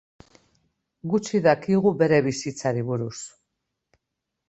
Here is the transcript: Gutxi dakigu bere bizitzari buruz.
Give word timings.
Gutxi 1.11 1.43
dakigu 1.49 1.93
bere 2.01 2.21
bizitzari 2.31 2.89
buruz. 2.91 3.23